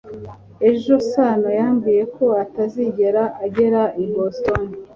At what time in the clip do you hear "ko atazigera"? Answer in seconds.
2.15-3.23